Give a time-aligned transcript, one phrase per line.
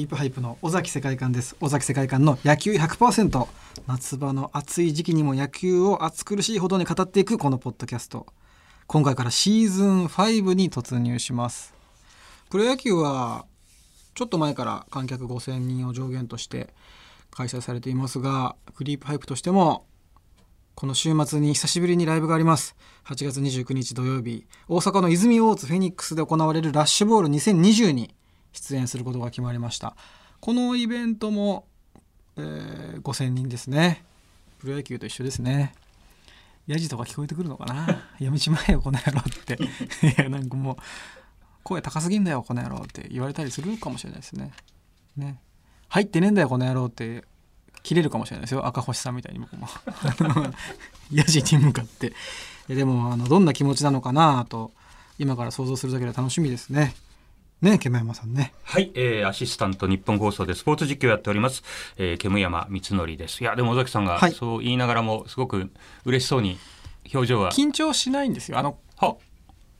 [0.00, 1.56] クリープハイプの尾崎世界観です。
[1.60, 3.46] 尾崎世界観の野球100%
[3.86, 8.26] 夏場の暑い時期にも野球を暑苦しいほどに語っていくこのポッドキャスト。
[8.86, 11.74] 今回からシーズン5に突入します。
[12.48, 13.44] プロ野球は
[14.14, 16.72] ちょっと前から観客5000人を上限として
[17.30, 19.84] 開催されていますがクリープハイプとしても
[20.76, 22.74] この週末に久しぶりにライブがあります。
[23.04, 24.46] 8月29日土曜日。
[24.66, 28.14] 大阪の泉大津フェニックスで行われるラッシュボール2020に
[28.52, 29.96] 出演することが決まりました。
[30.40, 31.66] このイベントも、
[32.36, 34.04] えー、5000人ですね。
[34.58, 35.74] プロ野球と一緒ですね。
[36.66, 38.04] ヤジとか聞こえてくるのかな？
[38.20, 39.54] やめちまえよこの野郎って。
[40.06, 40.76] いやなんかもう
[41.62, 44.52] 声高すぎんだよこの野郎って言われたりするかもしれないですね。
[45.16, 45.40] ね。
[45.88, 47.24] 入ってねえんだよこの野郎って
[47.82, 48.66] 切れるかもしれないですよ。
[48.66, 49.68] 赤星さんみたいに僕も。
[51.10, 52.12] ヤジに向かって。
[52.68, 54.72] でもあのどんな気持ちなのかなと
[55.18, 56.94] 今から想像するだけで楽しみですね
[57.62, 58.54] ね、煙山さんね。
[58.62, 61.62] はい、えー、アシスタント日本放送でスポーツ実況やっております、
[61.98, 63.42] えー、煙山光則です。
[63.42, 65.70] いや、でも尾崎さんがそう言いながらも、すごく
[66.04, 66.58] 嬉しそうに
[67.12, 67.50] 表情は。
[67.50, 68.58] 緊張しないんですよ。
[68.58, 69.16] あの、は？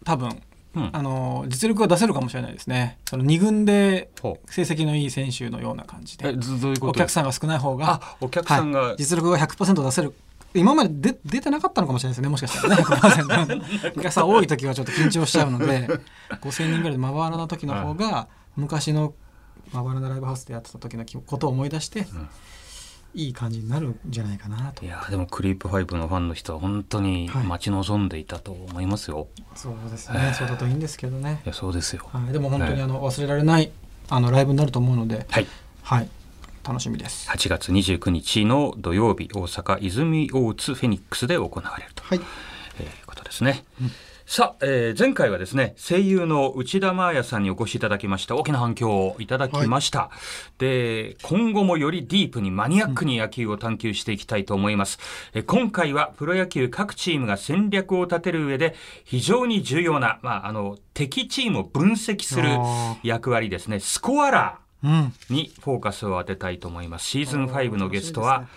[0.04, 0.42] 多分。
[0.72, 2.98] うん、あの実力は出せるかもしれないですね。
[3.08, 4.08] その2軍で
[4.46, 6.32] 成績のいい選手のような感じで、
[6.80, 10.14] お客さんが少ない方が、お客さんが、はい、実力が100%出せる
[10.54, 12.82] 今まで出てなかったのかもしれないですねもしかしたらね。
[12.82, 15.88] 100%お客さん多い時はちょっと緊張しちゃうので
[16.42, 19.14] 5,000人ぐらいでまばらな時の方が昔の
[19.72, 22.28] まばらなライブハウスでやってた時のことを思い出して、うん、
[23.14, 24.84] いい感じになるんじゃないかなと。
[24.84, 31.42] いやでもクリープファイブのファンの人は本当に待ち望んでいたと思いますよ、はい、そうですね、そうだといいんですけどね。
[31.44, 33.70] いやそうですよ、はい、でも本当にあの忘れられない
[34.08, 35.26] あのライブになると思うので。
[35.30, 35.46] はい、
[35.82, 36.08] はい
[36.64, 37.28] 楽しみです。
[37.30, 42.20] 8月29日の土曜日大阪泉大津フェニックスで行われると、はい。
[42.80, 43.90] えー、ことですね、うん。
[44.30, 48.36] さあ、えー、前回はですね声優の内田真彩さんにお越しいただきました。
[48.36, 55.00] 大きな反響をいただきました、はい、で今後もよりディープにマニアックに野球を探求していきたいと思います、
[55.34, 62.50] うん、今回はプロ野球各チームが戦略を立てる上で非常に重要な、まあ、あの敵チームを分析する
[63.02, 63.80] 役割ですね。
[63.80, 67.06] スコアラーにフォーカスを当てたいと思います。
[67.06, 68.48] シーズン5のゲストは、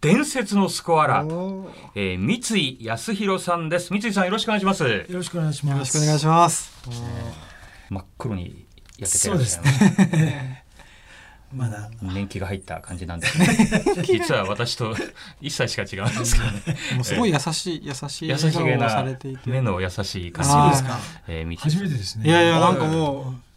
[0.00, 3.92] 伝説のスコアラー、えー、三井康弘さんです。
[3.92, 4.84] 三井さんよろしくお願いします。
[4.84, 5.74] よろしくお願いします。
[5.74, 6.72] よろしくお願いします。
[6.86, 8.66] えー、真っ黒に
[8.98, 10.64] 焼けてらっしゃいますね。
[11.52, 13.82] まだ年季が入った感じなんですね。
[14.04, 14.94] 実は私と
[15.40, 16.62] 一歳しか違うんですけどね。
[16.94, 19.16] もうすごい優しい優しい優しげな
[19.46, 20.98] 目の優しい感じですか。
[21.26, 22.28] えー、初めてですね。
[22.28, 23.47] いやいやなんかもう。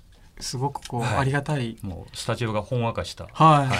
[0.41, 1.77] すごくこう、はい、ありがたい。
[1.81, 3.67] もうスタジオがほんわかした、はい。
[3.67, 3.77] はい。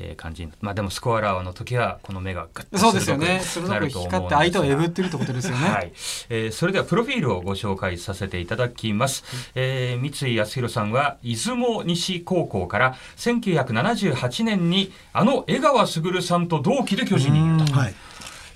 [0.00, 3.40] えー、感じまあでもスコアラーの時はこの目がガッとそうですよね。
[3.40, 5.92] 鋭く光って相手をえぐってるってことですよね、はい。
[6.28, 9.24] えー、それではプロフィールをご紹介させていただきます、
[9.54, 17.40] えー、三井康弘さんは出雲西高校から1978年にあの江川卓さんと同期で巨人に。
[17.40, 17.94] 入ったはい。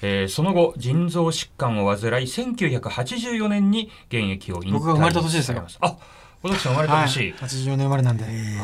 [0.06, 5.66] えー、その後腎臓疾患を患い1984年に現役を引退僕が生まれた年ですよ。
[5.80, 5.96] あ
[6.44, 8.58] 小崎さん生まれた年、はい、84年生まれなんで、え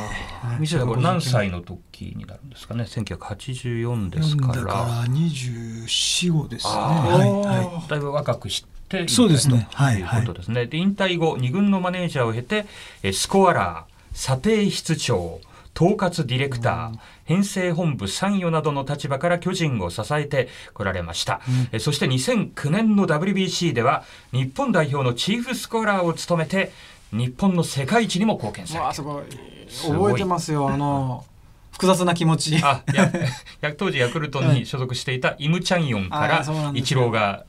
[0.60, 4.54] ー、これ何歳の時になるんですかね？1984ですから。
[4.54, 9.66] だから24号ですね、はい、だいぶ若くしてそうですね。
[9.72, 10.66] はい、ということですね。
[10.66, 12.66] で引退後2軍のマネージャーを経て
[13.14, 15.40] スコアラー査定室長
[15.74, 21.40] 統括ディレクター、編成本部参与などの立場から巨人を支えてこられました、
[21.72, 24.02] うん、そして2009年の WBC では
[24.32, 26.72] 日本代表のチーフスコアラーを務めて
[27.12, 29.24] 日本の世界一にも貢献されてすごい。
[29.70, 31.24] 覚えてますよあの
[31.72, 32.60] 複雑な気持ち。
[32.62, 36.44] あや当時ヤクルトに所属していたイム・チャンヨンから
[36.74, 37.44] イチローが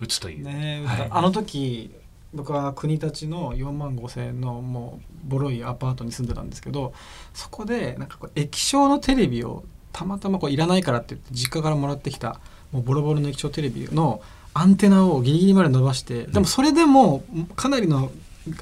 [0.00, 1.90] 打つという、ねはい、あの時
[2.34, 6.92] 僕は国立の4万5千円のもうボロいアパートに住んでたんですけど
[7.34, 12.40] そこでなんかこう液晶のテレビをたまたまこういらないからって言って実家からもらってきた
[12.72, 14.20] もうボロボロの液晶テレビの
[14.52, 17.24] アンテナをギリギリまで伸ばしてでもそれでも
[17.56, 18.10] かなりの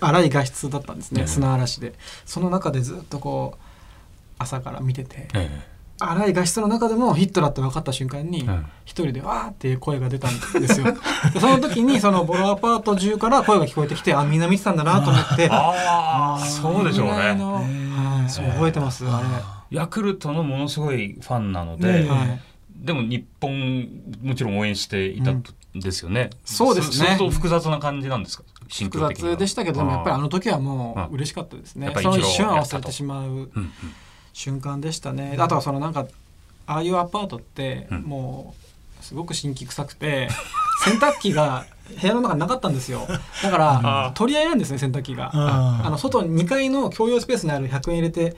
[0.00, 1.94] 荒い画質だったんですね、砂嵐で。
[2.24, 3.62] その中でずっとこう
[4.38, 5.28] 朝から見てて、
[6.00, 8.48] 荒い画質の中でもヒットだって分かった瞬間に
[8.84, 10.86] 一人でわーっていう声が出たんですよ。
[11.40, 15.48] その時にそのボロアパート中から声が聞こえてきてあみんな見てたんだなと思って。
[15.50, 19.26] ああそうでしょうね、はい、そう覚えてますあれ。
[19.76, 22.08] ヤクルトのものすごいファンなので、
[22.76, 23.88] でも日本
[24.22, 25.42] もちろん応援していたん
[25.74, 27.06] ですよね、そうですね。
[27.06, 28.44] 相当複雑な感じなんですか？
[28.68, 31.92] 複雑でしたけどでもやっぱりあの時はもう嬉しかったですね。
[31.94, 33.50] その一瞬忘れてしまう
[34.32, 36.06] 瞬間でしたね、あとはそのなんか
[36.66, 38.54] ああいうアパートっても
[39.00, 40.28] うすごく新規臭くて
[40.84, 41.66] 洗濯機が
[42.00, 43.06] 部屋の中になかったんですよ。
[43.42, 45.30] だから取り合いなんですね洗濯機が。
[45.34, 48.36] あの外2階の共用スペースにある100円入れて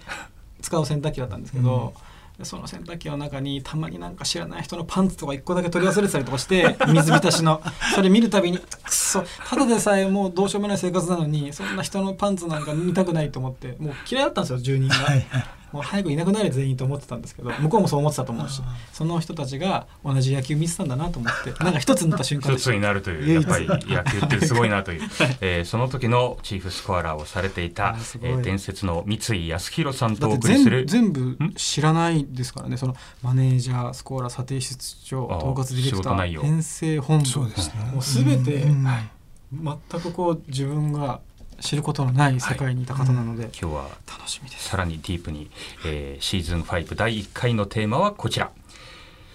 [0.61, 2.02] 使う洗濯機だったんですけど、うん、
[2.42, 7.62] その洗濯機の中にたまになんか知らない人のパンツとか1個だけ取り忘れてたりとかして 水浸しの
[7.94, 14.94] それ見るたびにくそただでさえもうどうしようもない生活なのにそんな人のパンツなんか見たくないと思ってもう嫌いだったんですよ住人が。
[14.94, 15.46] はいはい
[15.76, 18.62] もう早くいなくなれ全員と思ってたんですけど向こうもそう思ってたと思うし
[18.94, 22.25] その人たちが同じ野球見てたんだなと思って なんか一つになった。
[22.25, 25.02] 瞬間一つになるというやっぱり野球ってすごいなという、
[25.40, 30.87] えー、その時のチーフスコアラーをされていた、えー、伝説の三井康弘さんとお送りする。
[30.87, 32.76] 全部知らないですからね。
[32.79, 37.26] そのマネージャースコアラー査定室長統括ディレクター編成本部。
[37.26, 38.64] そうです、ね、もう全て、
[39.52, 41.20] 全くこう自分が
[41.61, 43.50] 知ることのない世界にいた方なので、はい。
[43.50, 44.69] うん、今日は楽しみです。
[44.69, 45.50] さらにディープに、
[45.85, 48.50] えー、シーズン5第1回のテーマはこちら。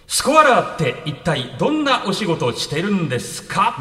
[0.07, 3.75] スコアラーって一体どんなお仕事をしてるんですか？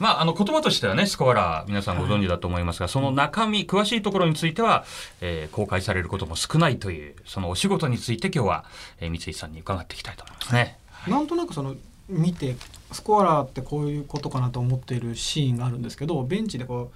[0.00, 4.84] まあ、あの言葉としてはねスコアラー皆さんご存知だと思いますが、はい、その中身詳しいところについては、
[5.20, 8.64] えー、公開されることも少ないというそのお仕事について今日は、
[9.00, 10.78] えー、三井さんに伺っていきたいと思いますね。
[10.90, 11.76] はい、なんとなくその
[12.08, 12.56] 見て
[12.90, 16.94] スコアラーってこういうことかなと思っているシーンがあるんですけどベンチでこう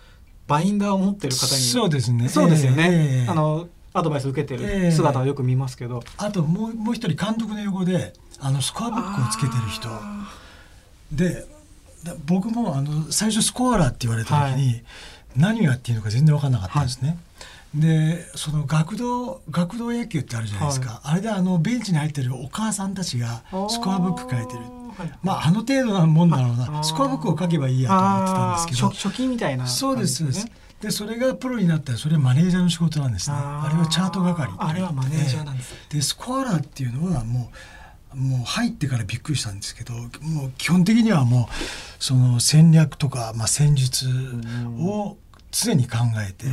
[0.48, 2.28] バインダーを持ってる方にそうですね。
[2.28, 9.88] そうですよね、えー、あのアドバイス受けてる姿をよく見ますけど、えー、あともうもう一人監督の横であのスコアブックをつけてる人。
[11.12, 11.46] で
[12.26, 14.84] 僕もあの最初スコアラーって言われた時に、はい、
[15.36, 17.08] 何をやっていいのか全然分かんなかったんですね。
[17.08, 17.18] はい。
[17.74, 24.60] でその学童学童野球ってあるじゃないですか、はい、あれであのベンチに入ってるお母さんたちがスコアブック書いてる
[25.22, 26.82] まああの程度なもんだろうな。
[26.82, 28.90] スコアブックを書けばいいやと思ってたんですけど。
[28.90, 30.46] 初期みたいな、ね、そうですそうです。
[30.80, 33.36] でそれがプロになったらそれはマネージャーの仕事なんですね。
[33.36, 37.50] あれはチャート係あれはマネージャーなんです、でスコアラーっていうのはも
[38.14, 41.54] うもう入ってからびっくりしたんですけどもう基本的にはもう
[42.02, 44.06] その戦略とか、まあ、戦術
[44.78, 45.16] を
[45.50, 45.98] 常に考
[46.28, 46.46] えて。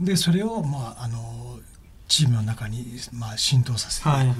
[0.00, 1.58] でそれを、まあ、あの
[2.06, 4.32] チームの中に、まあ、浸透させていく、はいは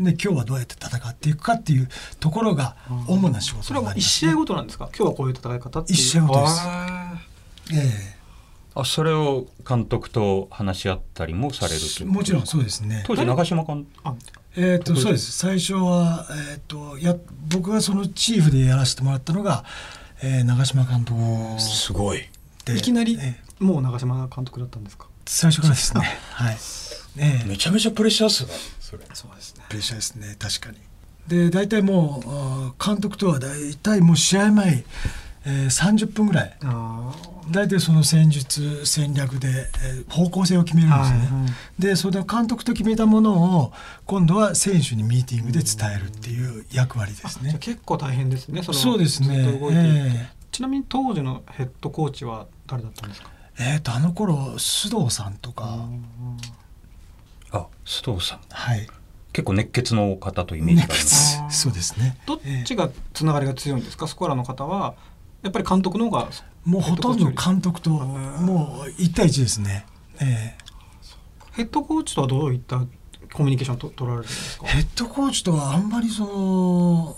[0.00, 1.88] い、で今日はどうやって戦っていくかっていう
[2.20, 2.76] ところが
[3.08, 4.88] 主な仕事になります、ね、それは1試合ごとなんですか？
[4.96, 5.98] 今日はこういう戦い方っていう。
[5.98, 6.60] 1試合ごとです。
[7.72, 7.76] え
[8.16, 8.20] え。
[8.72, 13.02] あそれを監督と話し合ったりもされるもちろんそうですね。
[13.04, 14.16] 当時長嶋監督。
[14.56, 15.32] えーと、そうです。
[15.32, 17.16] 最初は、えーと、や
[17.48, 19.64] 僕がそのチーフでやらせてもらったのが、
[20.22, 21.20] えー、長嶋監督
[21.60, 22.28] すごい。
[22.68, 25.06] いきなり、えー、もう長嶋監督だったんですか？
[25.26, 26.02] 最初からですね。
[26.32, 26.56] はい
[27.16, 28.52] ね、めちゃめちゃプレッシャーっすね。
[28.80, 29.64] それそうですね。
[29.68, 30.36] プレッシャーですね。
[30.38, 30.78] 確かに。
[31.28, 34.84] で大体もう監督とは大体もう試合前、
[35.44, 36.56] えー、30分ぐらい。
[37.50, 41.46] 大体その戦術戦略で、えー、方向性を決めるんですね、はいは
[41.80, 43.72] い、でその監督と決めたものを
[44.06, 47.56] 今度は選手にミーティングで伝えるっていう役割ですね。
[47.58, 53.30] 結構大変ですねそうですね、えー、ちなみに当時のヘッドコーチは誰だったんですか？
[53.58, 55.88] えっ、とあの頃須藤さんとか
[57.52, 58.40] あ須藤さん。
[58.50, 58.88] はい。
[59.32, 61.40] 結構熱血の方とイメージがあります。
[61.50, 62.16] そうですね。
[62.26, 64.94] どっちがつながりが強いんですか、スコアラの方は。
[65.42, 66.28] やっぱり監督の方が
[66.64, 69.86] もうほとんど監督ともう1対1ですね、
[70.20, 72.76] えー、ヘッドコーチとはどういった
[73.32, 74.66] コミュニケーションと取られるんですか？
[74.66, 77.16] ヘッドコーチとはあんまりその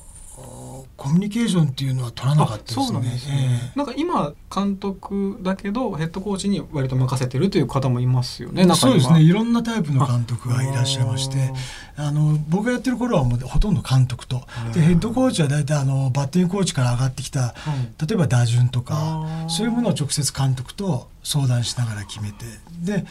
[1.02, 2.86] コミュニケーションっていうのは取らなかったですね。
[2.86, 8.64] そうなんですね、えー、なんか今監督だけどヘッドコーチに割と任せてるという方もいますよね。
[8.76, 9.20] そうですね。
[9.20, 11.52] いろんなタイプの監督がいらっしゃいまして、
[11.96, 14.42] あの僕がやってる頃はもうほとんど監督と、
[14.72, 17.54] でヘッドコーチは大体あのバッティングコーチから上がってきた、
[18.00, 22.44] 例えば打順とかそういうものを直接監督と相談しながら決めて、
[22.80, 23.04] で。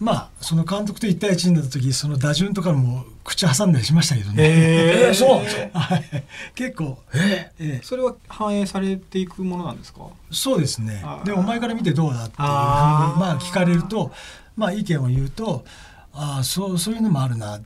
[0.00, 4.34] まあその監督と1対1になった時その打順とかも口挟んだりしましたけどね。
[4.38, 5.78] えー、 そうなんですか？
[5.78, 6.24] はい。
[6.54, 6.98] 結構。
[7.12, 10.00] えー、えー、それは反映されていくものなんですか？
[10.30, 11.04] そうですね。
[11.24, 14.10] でお前から見てどうだっていうふうにまあ聞かれると、
[14.56, 15.64] まあ意見を言うと、
[16.14, 17.60] ああそうそういうのもあるな。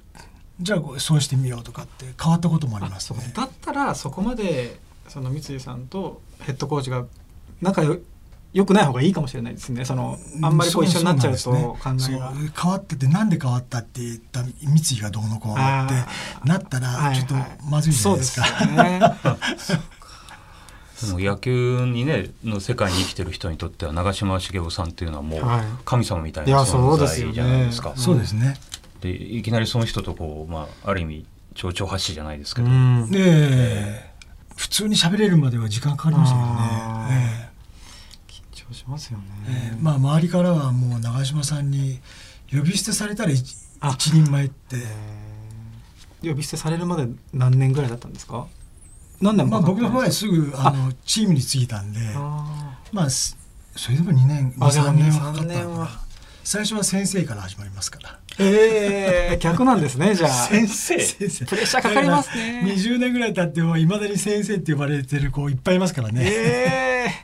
[0.61, 3.33] じゃあそうしてみようとかって変わったこともありますね。
[3.35, 7.05] だったらそこまでその三井さんとヘッドコーチが
[7.61, 7.97] 仲良
[8.55, 9.85] よくない方がいいかもしれないですね。
[9.85, 15.95] そのあんまりこう一緒になっちゃうと考えが、ね、変わっててなんで変わったって言った三井がどうのこうのって
[16.49, 17.35] なったらちょっと
[17.69, 18.47] まずいじゃないですか。
[18.47, 19.95] はいはい
[21.05, 25.41] でも野球にねの世界に生きてる人にとっては長嶋茂雄さんっていうのはもう
[25.85, 27.93] 神様みたいな存在じゃないですか。
[27.97, 28.57] そうですね。
[29.01, 32.69] でいきなりその人とこうまあある意味蝶々発しじゃないですけど。
[32.69, 34.15] ねえ。
[34.57, 37.54] 普通に喋れるまでは時間かかりましたけどね。
[38.69, 42.01] 張しますよね、えー、まあ周りからはもう長嶋さんに
[42.51, 43.57] 呼び捨てされたら一
[44.13, 44.77] 人前って、
[46.23, 48.47] 呼び捨てされるまで何年ぐらいだったんですか？
[49.21, 50.71] 何年まあ僕の場合すぐあ。
[50.71, 52.01] のチームに着いたんで。
[52.93, 56.01] まあそれでも2年23年はかかったのかな。
[56.45, 58.19] 最初は先生から始まりますから。
[58.39, 60.31] ええー、逆なんですねじゃあ。
[60.49, 61.01] 先生。
[61.01, 61.45] 先生。
[61.47, 62.63] プレッシャーかかりますね。
[62.67, 66.23] 20年ぐらい経ってもいまだに先生って呼ばれてる子いっぱいいますからね。
[66.25, 67.11] ええ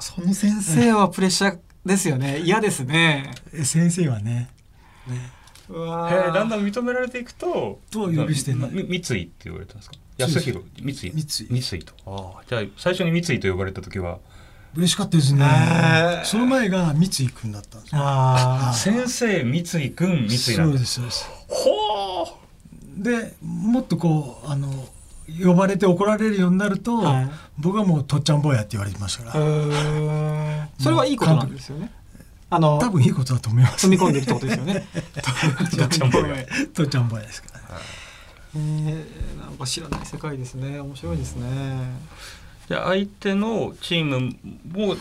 [0.00, 2.40] その先生はプレッシャーですよね。
[2.40, 3.32] 嫌ですね。
[3.64, 4.48] 先生はね。
[5.06, 5.30] ね。
[5.68, 9.96] うわへだんだん認められていくとどう呼び捨て三井って言われたんですか？
[10.16, 10.94] 安弘三井？
[10.94, 11.62] 三井。
[11.62, 11.92] 三井と。
[12.06, 14.18] ああじゃあ最初に三井と呼ばれた時は？
[14.74, 15.44] 嬉しかったですね。
[16.24, 21.28] その前が三井君だったんですああ、先生三井君三井そうですそうです。
[21.48, 22.36] ほ
[22.98, 23.02] う。
[23.02, 24.88] でもっとこうあの
[25.44, 30.68] 呼ばれて怒られるようになると、はい、僕はもうとっちゃん坊やって言われてましたから。
[30.78, 31.92] それはいいことなんですよね。
[32.50, 34.86] あの多分いいことだと思います、踏み込んでるってことですよね。
[35.76, 36.46] とっちゃん坊や。
[36.72, 37.80] とっちゃん坊やですから、
[38.56, 40.80] えー、なんか知らない世界ですね。
[40.80, 41.46] 面白いですね。
[42.68, 44.36] で相手のチーム
[44.70, 44.96] も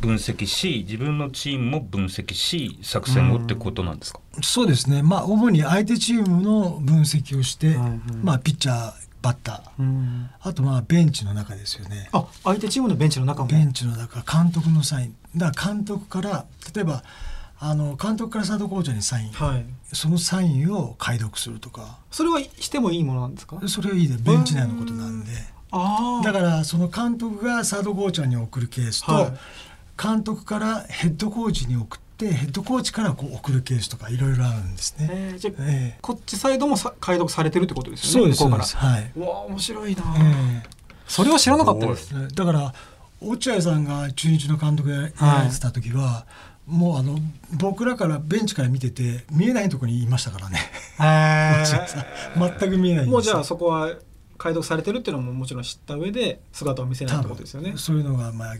[0.00, 7.76] 分析し自分のチームも分析し作戦をってことなんですか、うそうですね、まあ、主に相手チームの分析をして、
[8.22, 12.08] まあ、ピッチャーバッター、あとまあベンチの中ですよね。
[12.12, 15.16] あ相手チームのベンチの中もベンチの中監督のサイン。
[15.36, 17.02] だから監督から例えば
[17.58, 21.98] あの監督からサードコーチにサイン、はい、そのサインを解読するとか。
[22.10, 23.60] それはしてもいいものなんですか？
[23.68, 25.30] それはいいでベンチ内のことなんで。
[26.24, 29.32] だからその監督がサードコーチャーに送るケースと、はい、
[30.02, 35.08] 監督からヘッドコーチに送ってヘッドコーチからこう送るケースとかいろいろあるんですね。
[35.10, 38.34] えー、じゃえー、こっちサイドもさ解読されてるってことですよね。
[38.34, 39.12] そうですはい。
[39.16, 40.62] うわ面白いな、えー、
[41.06, 42.28] それは知らなかったです。
[42.34, 42.74] だから
[43.22, 46.26] 落合さんが中日の監督やられてた時は、は
[46.68, 47.18] い、もうあの
[47.52, 50.58] 僕らからベンチから見てて見えないところにいましたからね。
[52.36, 53.94] 全く見えないもうじゃあそこは
[54.36, 57.74] 解読されてるっていうのももちろん知った上で姿を見せないってことですよね。
[57.76, 58.56] そういうのがまあ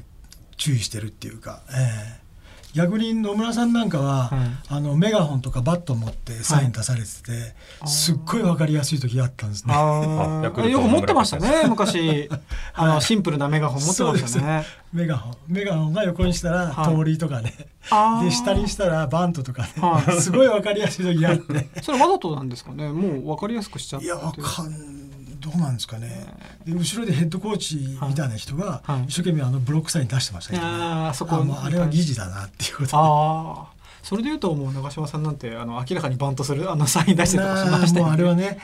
[0.57, 2.30] 注意してるっていうか、えー、
[2.75, 7.33] 逆に野村さんなんかは、はい、あのメガホンとかバット持ってサイン出されてて、
[7.81, 9.75] はい、すっごい分かりやすい時があったんですね。
[9.75, 12.29] よく持ってましたね昔。
[12.75, 14.65] あのシンプルなメガホン持ってましたね。
[14.93, 15.35] メガホン。
[15.49, 17.55] メガホンが横にしたら通りとかね、
[17.89, 21.69] はい、で下にしたらバントとかね、はい、すごい分かりやすい時があって。
[21.83, 22.89] それわざとなんですかね。
[22.89, 24.07] もう分かりやすくしちゃって。
[24.07, 25.00] いやわかん
[25.41, 26.27] どうなんですかね。
[26.65, 38.13] で後ろでヘッドコーチみたいな人が一生懸命あのブロックサイン出してましたけど、ね、あそこああれは疑似だなっていうことああそれでいうともう長嶋さんなんてあの明らかにバントするあのサイン出してたかしましたよね。
[38.13, 38.59] あれはね。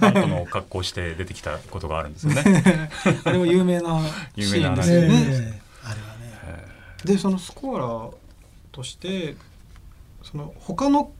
[0.00, 2.90] バントの格好して出てきたことがあるんですよね。
[3.24, 4.00] あれも有名な
[4.36, 5.08] シーンですよね。
[5.08, 5.62] ね。
[5.84, 6.66] あれはね。
[7.04, 8.12] でそのスコアラー
[8.72, 9.36] として
[10.22, 11.10] その他の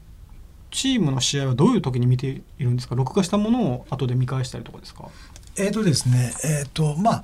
[0.75, 2.95] チームの試合はどういう時に見ているんですか？
[2.95, 5.09] 録画したものを後で見返したりとかですか？
[5.57, 7.23] えっ、ー、とですねえっ、ー、とまあ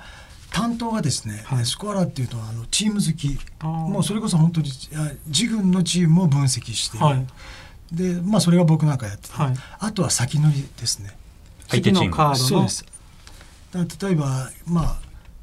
[0.51, 3.37] 担当がですね、はい、スコアラーっていうとあのチーム好き。
[3.61, 4.69] もうそれこそ本当に
[5.27, 7.27] 自軍のチームを分析して、はい、
[7.91, 11.11] でまあそれが僕なんかやってて、はい、あとは先乗りですね。
[11.67, 12.35] 次のカードの？
[12.35, 12.85] そうです。
[14.05, 14.99] 例えばまあ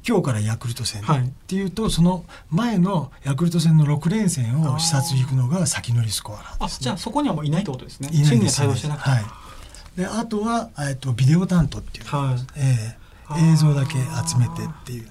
[0.07, 8.09] 今日からヤクルト戦っていうと、はい、その前のヤクルト戦の6連戦を視察行くのが先乗りスコアラー、ね、じゃあそこにはもういないってことですね。
[8.11, 9.99] いないです、ね、はい。
[9.99, 15.09] であとは、えっと、ビデオ担当っていう、はい、えー、映像だけ集めてっていう。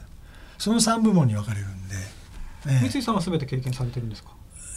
[0.57, 1.95] その3部門に分かれるんで、
[2.67, 4.31] えー、三井さんは全て経験されてるんですか？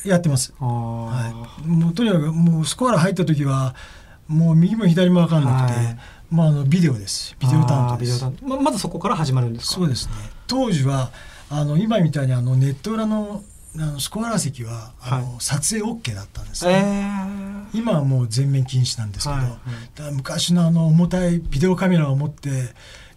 [0.06, 0.53] やってます。
[0.60, 3.75] はい、もうとにかくもうスコアラー入った時は
[4.27, 6.00] もう右も左も分かんなくて、はい
[6.31, 7.35] まあ、あのビデオです。
[7.39, 8.25] ビデオ担当です。
[8.41, 10.13] ままずそこから始まるんですそうですね。
[10.47, 11.11] 当時は
[11.50, 13.43] あの今みたいにあのネット裏の
[13.75, 20.01] あのスコアラ席はあの、はい、撮影 OK だったんですね、えー、今はもう全面禁止なんですけど、はい。
[20.01, 22.50] はい、昔のあの重たいビデオカメラを持って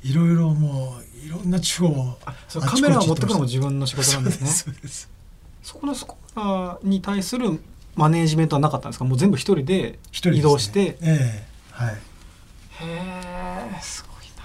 [0.02, 2.18] いろいろもういろんな地方を
[2.60, 4.74] カメラを持ってくのも自分の仕事なんですね。
[5.62, 7.60] そこのスコアに対する
[7.94, 11.96] マネージメントはなかったんですかもう全部一人で移動して、ね、えー、はい
[12.80, 14.44] へえすごいな。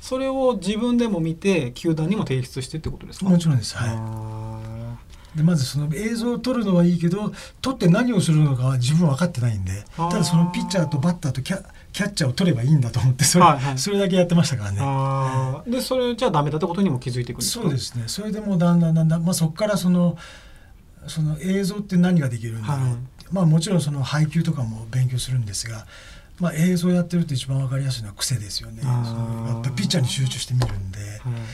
[0.00, 3.26] それを自分でも見て球団にも提出してってことですか？
[3.26, 3.76] もちろんです。
[3.76, 4.98] は
[5.34, 5.36] い。
[5.36, 15.70] でまずその映像を撮るのはいいけど撮って何をするのかは自分分かってないんでただそのピッチャーとバッターとキャキャッチャーを取ればいいんだと思ってそれはいはい、それだけやってましたからね。
[15.72, 17.64] でそれじゃあダメだってことにも気づいていくんですか？
[17.64, 18.04] そうですね。
[18.06, 20.16] それでもうだんだんだんだん、まあ、そこからその
[21.08, 22.96] その映像って何ができるんだろう、はい、
[23.32, 25.84] まあもちろんその配球とかも勉強するんですが
[26.40, 28.82] まあ、映像やってると一番わかりやすいのは癖ですよね。
[28.82, 30.98] やっぱピッチャーに集中して見るんで、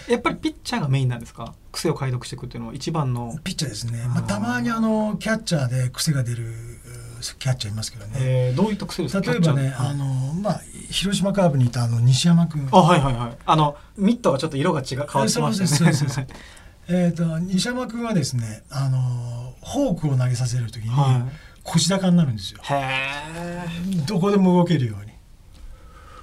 [0.08, 1.54] やっぱりピッチャーがメインなんですか？
[1.70, 3.36] 癖を解読していくっていうのは一番の。
[3.44, 4.02] ピッチャーですね。
[4.08, 6.54] まあ、たまにあのキャッチャーで癖が出る
[7.38, 9.30] キャッチャーいますけどね、えー、どういった癖ですか？
[9.30, 10.04] 例えばね、あの
[10.40, 10.60] まあ、
[10.90, 13.36] 広島カーブにいたあの西山君あはいはいはい。
[13.44, 15.84] あのミットがちょっと色が違う変わってました
[16.22, 16.26] ね。
[16.88, 21.26] えっ、 と西山君はですねあのフォークを投げさせる時には
[21.64, 23.68] 腰高になるんですよ、へえ
[24.06, 25.12] どこでも動けるように。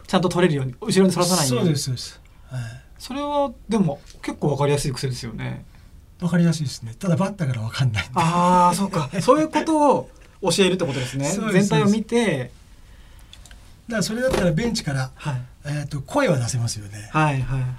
[0.07, 1.65] ちゃんと取れるように後ろに反らさないように。
[1.65, 2.61] そうですそうです、はい。
[2.97, 5.65] それはでも結構わかりやすい癖ですよね。
[6.21, 6.95] わかりやすいですね。
[6.97, 9.09] ただバッターからわかんないああそうか。
[9.21, 10.09] そういうことを
[10.41, 11.29] 教えるってことですね。
[11.51, 12.51] 全体を見て。
[13.87, 15.41] だからそれだったらベンチから、はい。
[15.65, 17.09] えー、と声は出せますよね。
[17.11, 17.71] はいはいはい。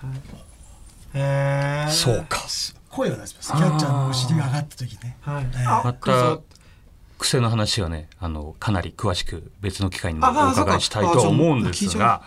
[1.15, 2.47] へえそうか。
[2.91, 3.53] 声は出せます。
[3.53, 5.17] キャッチャーのお尻が上がった時ね。
[5.23, 5.81] はい、えー。
[5.81, 6.39] あまた
[7.19, 12.23] 癖の話はねあのかなり詳しく別の機会にもお伺いしたいとは思うんですが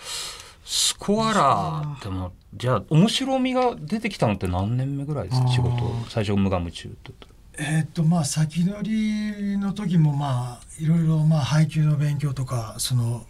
[0.65, 5.47] スコアラーでもじゃあ面白みが出てきたのって何年目ぐらいですか？
[5.47, 5.71] 仕事
[6.09, 7.11] 最初無我夢中って
[7.57, 13.25] えーっとまあ先乗りの時もまあいろいろまあ配球の勉強とかその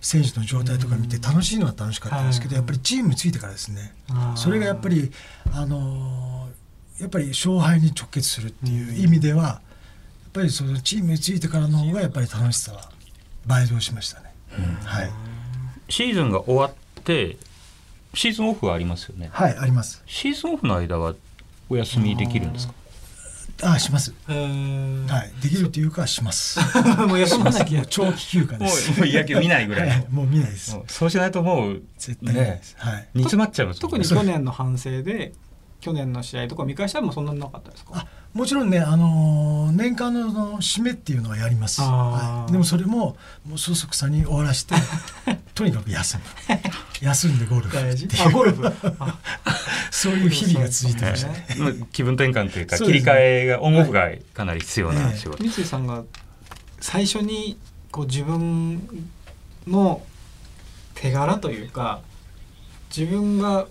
[0.00, 2.56] 選手の状態とか見て楽しいのは楽しかったんですけど、はい。
[2.60, 3.94] やっぱりチームについてからですね。
[4.34, 5.12] それがやっぱり
[5.52, 9.62] あのーやっぱり勝敗に直結するっていう意味では、
[10.32, 12.90] ぱりそのチームについてからの方がやっぱり楽しさは
[13.46, 14.32] 倍増しましたね。
[14.84, 15.10] はい、
[15.88, 17.36] シーズンが終わって
[18.14, 20.02] シーズンオフはありますよねはい、あります。
[20.06, 21.14] シーズンオフの間は
[21.68, 22.74] お休みできるんですか？
[23.62, 24.14] あ、します。
[24.26, 24.34] は
[25.38, 26.58] い、できるというかします。
[27.06, 28.90] もう休まなきゃ長期休暇もです。
[28.92, 30.76] うもう野球見ないぐらい はいもう見ないです。
[30.88, 32.74] そうしないともう絶対見ないです。
[32.78, 33.08] はい。
[33.14, 35.32] 煮詰まっちゃいます特に去年の反省で
[35.80, 37.92] 去年の試合とか見返したらもうそんなになかったですか？
[37.94, 44.74] あもちろんね、あのー年間のその締めっていうのはやります、はい、でもそれももうそそくさに終わらして
[45.54, 46.22] とにかく休む。
[47.00, 48.08] 休んでゴルフっていう。
[48.26, 48.66] あゴルフ。
[48.98, 49.18] あ。
[49.90, 51.46] そういう日々が続いてましたね。
[51.58, 56.04] まあ気分転換というか切り替えがオンオフがかなり必要な仕事、三井さんが
[56.80, 57.58] 最初に
[57.90, 58.80] こう自分
[59.66, 60.02] の
[60.94, 62.00] 手柄というか
[62.94, 63.66] 自分が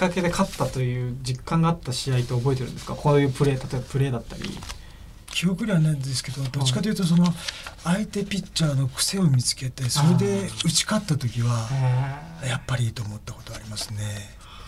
[0.00, 2.94] かけで勝ったという実感があった試合って覚えてるんですか？
[2.94, 4.42] こういうプレー例えばプレーだったり。
[5.32, 7.24] 記憶にはないんですけどどっちかというとその
[7.84, 11.68] 相手ピッチャーの癖を見つけてそれで打ち勝った時は
[12.44, 13.98] やっぱりいいと思ったことありますね。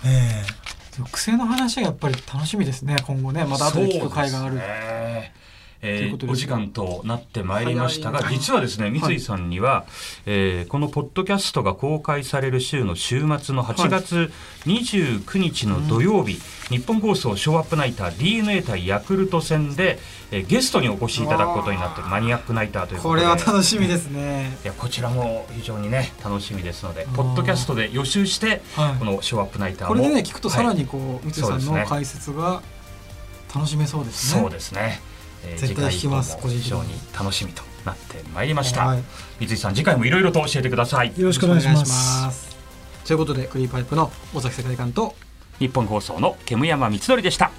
[0.06, 0.44] え
[0.94, 3.44] でも癖の話がやっぱり楽しみですね今後ね。
[3.44, 4.60] また後で聞く会がある、
[5.82, 9.84] えーお時間となってまいりましたが実はですね三井さんには、
[10.26, 14.32] えーこのポッドキャストが公開される週の週末の8月
[14.64, 19.98] 29日の土曜日、日本放送ショーアップナイター d n a 対ヤクルト戦で、
[20.30, 23.22] えーゲストにお越しいただくことになってマニアックナイターということで。
[23.22, 24.56] これは楽しみですね。
[24.64, 27.08] いやこちらも非常にね楽しみですのでん。
[27.08, 28.98] ポッドキャストで予習してはい。
[28.98, 32.62] このショーアップナイターもこれでね聞くとさらはいにこう三井さんの解説が
[33.54, 34.40] 楽しめそうですね。
[34.40, 35.00] そうですね、
[35.44, 39.02] えー絶対聞きます次回以降も非常に楽しみとなってまいりました、はい
[39.40, 42.48] 三井さん次回もいろいろと教えてくださいえよろしくお願いします。
[42.48, 42.56] す。
[43.04, 45.16] ということでクリーパイプの尾崎世界観と
[45.58, 47.50] 日本放送の煙山光則でした